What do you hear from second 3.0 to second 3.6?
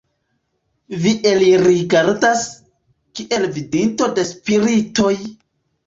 kiel